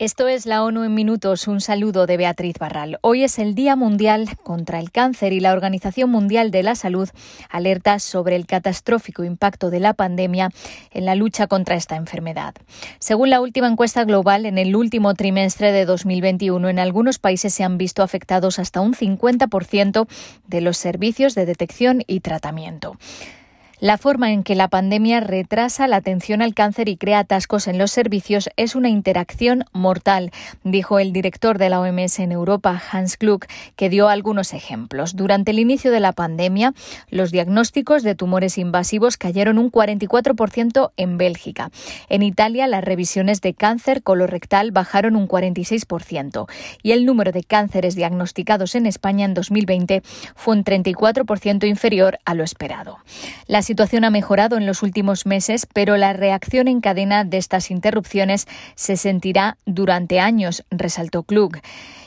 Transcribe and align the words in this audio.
Esto 0.00 0.28
es 0.28 0.46
la 0.46 0.64
ONU 0.64 0.84
en 0.84 0.94
minutos. 0.94 1.46
Un 1.46 1.60
saludo 1.60 2.06
de 2.06 2.16
Beatriz 2.16 2.56
Barral. 2.58 2.98
Hoy 3.02 3.22
es 3.22 3.38
el 3.38 3.54
Día 3.54 3.76
Mundial 3.76 4.30
contra 4.42 4.78
el 4.78 4.90
Cáncer 4.90 5.34
y 5.34 5.40
la 5.40 5.52
Organización 5.52 6.08
Mundial 6.08 6.50
de 6.50 6.62
la 6.62 6.74
Salud 6.74 7.10
alerta 7.50 7.98
sobre 7.98 8.36
el 8.36 8.46
catastrófico 8.46 9.24
impacto 9.24 9.68
de 9.68 9.78
la 9.78 9.92
pandemia 9.92 10.52
en 10.90 11.04
la 11.04 11.16
lucha 11.16 11.48
contra 11.48 11.74
esta 11.74 11.96
enfermedad. 11.96 12.54
Según 12.98 13.28
la 13.28 13.42
última 13.42 13.66
encuesta 13.66 14.04
global, 14.04 14.46
en 14.46 14.56
el 14.56 14.74
último 14.74 15.12
trimestre 15.12 15.70
de 15.70 15.84
2021, 15.84 16.70
en 16.70 16.78
algunos 16.78 17.18
países 17.18 17.52
se 17.52 17.62
han 17.62 17.76
visto 17.76 18.02
afectados 18.02 18.58
hasta 18.58 18.80
un 18.80 18.94
50% 18.94 20.08
de 20.46 20.60
los 20.62 20.78
servicios 20.78 21.34
de 21.34 21.44
detección 21.44 22.04
y 22.06 22.20
tratamiento. 22.20 22.96
La 23.80 23.96
forma 23.96 24.30
en 24.30 24.42
que 24.42 24.54
la 24.54 24.68
pandemia 24.68 25.20
retrasa 25.20 25.88
la 25.88 25.96
atención 25.96 26.42
al 26.42 26.52
cáncer 26.52 26.90
y 26.90 26.98
crea 26.98 27.20
atascos 27.20 27.66
en 27.66 27.78
los 27.78 27.90
servicios 27.90 28.50
es 28.58 28.74
una 28.74 28.90
interacción 28.90 29.64
mortal, 29.72 30.32
dijo 30.64 30.98
el 30.98 31.14
director 31.14 31.56
de 31.56 31.70
la 31.70 31.80
OMS 31.80 32.18
en 32.18 32.30
Europa, 32.30 32.82
Hans 32.92 33.16
Klug, 33.16 33.46
que 33.76 33.88
dio 33.88 34.10
algunos 34.10 34.52
ejemplos. 34.52 35.16
Durante 35.16 35.52
el 35.52 35.58
inicio 35.58 35.90
de 35.92 36.00
la 36.00 36.12
pandemia, 36.12 36.74
los 37.08 37.30
diagnósticos 37.30 38.02
de 38.02 38.14
tumores 38.14 38.58
invasivos 38.58 39.16
cayeron 39.16 39.56
un 39.56 39.72
44% 39.72 40.90
en 40.98 41.16
Bélgica. 41.16 41.70
En 42.10 42.22
Italia, 42.22 42.66
las 42.66 42.84
revisiones 42.84 43.40
de 43.40 43.54
cáncer 43.54 44.02
colorectal 44.02 44.72
bajaron 44.72 45.16
un 45.16 45.26
46% 45.26 46.50
y 46.82 46.92
el 46.92 47.06
número 47.06 47.32
de 47.32 47.44
cánceres 47.44 47.94
diagnosticados 47.94 48.74
en 48.74 48.84
España 48.84 49.24
en 49.24 49.32
2020 49.32 50.02
fue 50.34 50.54
un 50.54 50.64
34% 50.64 51.66
inferior 51.66 52.18
a 52.26 52.34
lo 52.34 52.44
esperado. 52.44 52.98
La 53.46 53.62
situación 53.70 54.02
ha 54.02 54.10
mejorado 54.10 54.56
en 54.56 54.66
los 54.66 54.82
últimos 54.82 55.26
meses, 55.26 55.64
pero 55.72 55.96
la 55.96 56.12
reacción 56.12 56.66
en 56.66 56.80
cadena 56.80 57.22
de 57.22 57.36
estas 57.36 57.70
interrupciones 57.70 58.48
se 58.74 58.96
sentirá 58.96 59.58
durante 59.64 60.18
años, 60.18 60.64
resaltó 60.72 61.22
Klug. 61.22 61.58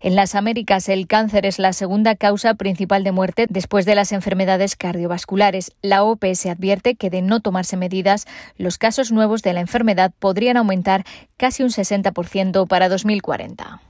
En 0.00 0.14
las 0.14 0.36
Américas, 0.36 0.88
el 0.88 1.08
cáncer 1.08 1.46
es 1.46 1.58
la 1.58 1.72
segunda 1.72 2.14
causa 2.14 2.54
principal 2.54 3.02
de 3.02 3.10
muerte 3.10 3.46
después 3.50 3.86
de 3.86 3.96
las 3.96 4.12
enfermedades 4.12 4.76
cardiovasculares. 4.76 5.72
La 5.82 6.04
OPS 6.04 6.46
advierte 6.46 6.94
que 6.94 7.10
de 7.10 7.22
no 7.22 7.40
tomarse 7.40 7.76
medidas, 7.76 8.26
los 8.56 8.78
casos 8.78 9.10
nuevos 9.10 9.42
de 9.42 9.52
la 9.52 9.60
enfermedad 9.60 10.12
podrían 10.16 10.58
aumentar 10.58 11.02
casi 11.36 11.64
un 11.64 11.70
60% 11.70 12.68
para 12.68 12.88
2040. 12.88 13.80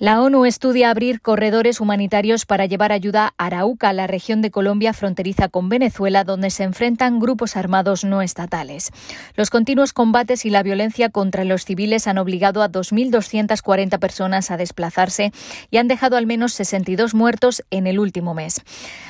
La 0.00 0.22
ONU 0.22 0.46
estudia 0.46 0.88
abrir 0.88 1.20
corredores 1.20 1.78
humanitarios 1.78 2.46
para 2.46 2.64
llevar 2.64 2.90
ayuda 2.90 3.34
a 3.36 3.44
Arauca, 3.44 3.92
la 3.92 4.06
región 4.06 4.40
de 4.40 4.50
Colombia 4.50 4.94
fronteriza 4.94 5.50
con 5.50 5.68
Venezuela, 5.68 6.24
donde 6.24 6.48
se 6.48 6.62
enfrentan 6.62 7.20
grupos 7.20 7.54
armados 7.54 8.02
no 8.02 8.22
estatales. 8.22 8.92
Los 9.36 9.50
continuos 9.50 9.92
combates 9.92 10.46
y 10.46 10.50
la 10.50 10.62
violencia 10.62 11.10
contra 11.10 11.44
los 11.44 11.66
civiles 11.66 12.06
han 12.06 12.16
obligado 12.16 12.62
a 12.62 12.70
2.240 12.70 13.98
personas 13.98 14.50
a 14.50 14.56
desplazarse 14.56 15.32
y 15.70 15.76
han 15.76 15.86
dejado 15.86 16.16
al 16.16 16.24
menos 16.24 16.54
62 16.54 17.12
muertos 17.12 17.62
en 17.70 17.86
el 17.86 17.98
último 17.98 18.32
mes. 18.32 18.62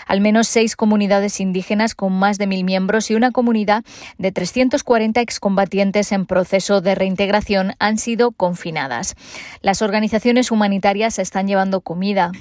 Al 0.09 0.21
menos 0.21 0.49
seis 0.49 0.75
comunidades 0.75 1.39
indígenas 1.39 1.95
con 1.95 2.15
más 2.15 2.37
de 2.37 2.49
mil 2.49 2.65
miembros 2.65 3.13
y 3.13 3.15
una 3.15 3.31
comunidad 3.31 3.85
de 4.19 4.33
340 4.33 5.21
excombatientes 5.21 6.11
en 6.11 6.27
proceso 6.27 6.81
de 6.81 6.97
reintegración 6.97 7.75
han 7.79 7.97
sido 7.97 8.33
confinadas. 8.33 9.15
Las 9.63 9.83
organizaciones 9.83 10.51
humanitarias 10.81 11.19
están 11.19 11.47
llevando 11.47 11.83
comida. 11.83 12.33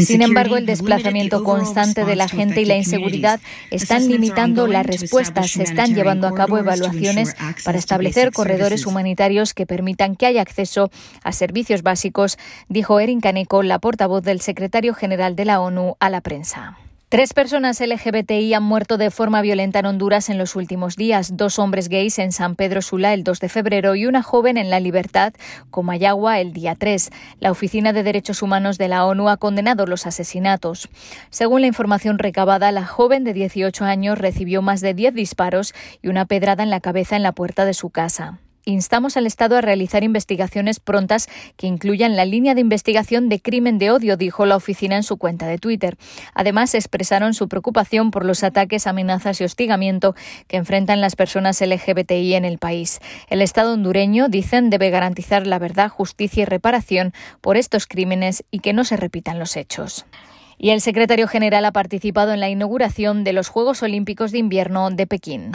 Sin 0.00 0.22
embargo, 0.22 0.56
el 0.56 0.66
desplazamiento 0.66 1.44
constante 1.44 2.04
de 2.04 2.16
la 2.16 2.28
gente 2.28 2.62
y 2.62 2.64
la 2.64 2.76
inseguridad 2.76 3.40
están 3.70 4.08
limitando 4.08 4.66
las 4.66 4.84
respuestas. 4.86 5.52
Se 5.52 5.62
están 5.62 5.94
llevando 5.94 6.26
a 6.26 6.34
cabo 6.34 6.58
evaluaciones 6.58 7.36
para 7.64 7.78
establecer 7.78 8.32
corredores 8.32 8.86
humanitarios 8.86 9.54
que 9.54 9.66
permitan 9.66 10.16
que 10.16 10.26
haya 10.26 10.42
acceso 10.42 10.90
a 11.22 11.32
servicios 11.32 11.82
básicos, 11.82 12.38
dijo 12.68 12.98
Erin 12.98 13.20
Kaneko, 13.20 13.62
la 13.62 13.78
portavoz 13.78 14.24
del 14.24 14.40
secretario 14.40 14.94
general 14.94 15.36
de 15.36 15.44
la 15.44 15.60
ONU, 15.60 15.96
a 16.00 16.10
la 16.10 16.20
prensa. 16.20 16.76
Tres 17.10 17.34
personas 17.34 17.80
LGBTI 17.80 18.54
han 18.54 18.62
muerto 18.62 18.96
de 18.96 19.10
forma 19.10 19.42
violenta 19.42 19.80
en 19.80 19.86
Honduras 19.86 20.28
en 20.28 20.38
los 20.38 20.54
últimos 20.54 20.94
días. 20.94 21.36
Dos 21.36 21.58
hombres 21.58 21.88
gays 21.88 22.20
en 22.20 22.30
San 22.30 22.54
Pedro 22.54 22.82
Sula 22.82 23.14
el 23.14 23.24
2 23.24 23.40
de 23.40 23.48
febrero 23.48 23.96
y 23.96 24.06
una 24.06 24.22
joven 24.22 24.56
en 24.56 24.70
La 24.70 24.78
Libertad, 24.78 25.32
Comayagua, 25.70 26.38
el 26.38 26.52
día 26.52 26.76
3. 26.76 27.10
La 27.40 27.50
Oficina 27.50 27.92
de 27.92 28.04
Derechos 28.04 28.42
Humanos 28.42 28.78
de 28.78 28.86
la 28.86 29.04
ONU 29.06 29.28
ha 29.28 29.38
condenado 29.38 29.86
los 29.86 30.06
asesinatos. 30.06 30.88
Según 31.30 31.62
la 31.62 31.66
información 31.66 32.20
recabada, 32.20 32.70
la 32.70 32.86
joven 32.86 33.24
de 33.24 33.32
18 33.32 33.84
años 33.84 34.16
recibió 34.16 34.62
más 34.62 34.80
de 34.80 34.94
10 34.94 35.12
disparos 35.12 35.74
y 36.02 36.10
una 36.10 36.26
pedrada 36.26 36.62
en 36.62 36.70
la 36.70 36.78
cabeza 36.78 37.16
en 37.16 37.24
la 37.24 37.32
puerta 37.32 37.64
de 37.64 37.74
su 37.74 37.90
casa. 37.90 38.38
Instamos 38.70 39.16
al 39.16 39.26
Estado 39.26 39.56
a 39.56 39.60
realizar 39.60 40.04
investigaciones 40.04 40.80
prontas 40.80 41.28
que 41.56 41.66
incluyan 41.66 42.16
la 42.16 42.24
línea 42.24 42.54
de 42.54 42.60
investigación 42.60 43.28
de 43.28 43.40
crimen 43.40 43.78
de 43.78 43.90
odio, 43.90 44.16
dijo 44.16 44.46
la 44.46 44.56
oficina 44.56 44.96
en 44.96 45.02
su 45.02 45.16
cuenta 45.16 45.46
de 45.46 45.58
Twitter. 45.58 45.96
Además, 46.34 46.74
expresaron 46.74 47.34
su 47.34 47.48
preocupación 47.48 48.10
por 48.10 48.24
los 48.24 48.44
ataques, 48.44 48.86
amenazas 48.86 49.40
y 49.40 49.44
hostigamiento 49.44 50.14
que 50.46 50.56
enfrentan 50.56 51.00
las 51.00 51.16
personas 51.16 51.60
LGBTI 51.60 52.34
en 52.34 52.44
el 52.44 52.58
país. 52.58 53.00
El 53.28 53.42
Estado 53.42 53.74
hondureño, 53.74 54.28
dicen, 54.28 54.70
debe 54.70 54.90
garantizar 54.90 55.46
la 55.46 55.58
verdad, 55.58 55.88
justicia 55.88 56.42
y 56.42 56.46
reparación 56.46 57.12
por 57.40 57.56
estos 57.56 57.86
crímenes 57.86 58.44
y 58.50 58.60
que 58.60 58.72
no 58.72 58.84
se 58.84 58.96
repitan 58.96 59.38
los 59.38 59.56
hechos. 59.56 60.06
Y 60.62 60.70
el 60.70 60.82
secretario 60.82 61.26
general 61.26 61.64
ha 61.64 61.72
participado 61.72 62.34
en 62.34 62.40
la 62.40 62.50
inauguración 62.50 63.24
de 63.24 63.32
los 63.32 63.48
Juegos 63.48 63.82
Olímpicos 63.82 64.30
de 64.30 64.36
Invierno 64.36 64.90
de 64.90 65.06
Pekín. 65.06 65.52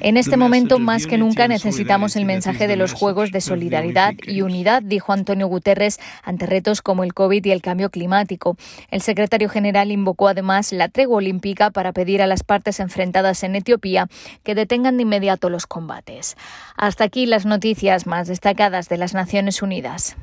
En 0.00 0.16
este 0.16 0.36
momento, 0.36 0.80
más 0.80 1.06
que 1.06 1.18
nunca, 1.18 1.46
necesitamos 1.46 2.16
el 2.16 2.24
mensaje 2.24 2.66
de 2.66 2.74
los 2.74 2.92
Juegos 2.94 3.30
de 3.30 3.40
solidaridad 3.40 4.14
y 4.26 4.42
unidad, 4.42 4.82
dijo 4.82 5.12
Antonio 5.12 5.46
Guterres, 5.46 6.00
ante 6.24 6.46
retos 6.46 6.82
como 6.82 7.04
el 7.04 7.14
COVID 7.14 7.44
y 7.44 7.52
el 7.52 7.62
cambio 7.62 7.90
climático. 7.90 8.56
El 8.90 9.00
secretario 9.00 9.48
general 9.48 9.92
invocó 9.92 10.26
además 10.26 10.72
la 10.72 10.88
tregua 10.88 11.18
olímpica 11.18 11.70
para 11.70 11.92
pedir 11.92 12.22
a 12.22 12.26
las 12.26 12.42
partes 12.42 12.80
enfrentadas 12.80 13.44
en 13.44 13.54
Etiopía 13.54 14.08
que 14.42 14.56
detengan 14.56 14.96
de 14.96 15.04
inmediato 15.04 15.48
los 15.48 15.68
combates. 15.68 16.36
Hasta 16.76 17.04
aquí 17.04 17.26
las 17.26 17.46
noticias 17.46 18.08
más 18.08 18.26
destacadas 18.26 18.88
de 18.88 18.98
las 18.98 19.14
Naciones 19.14 19.62
Unidas. 19.62 20.16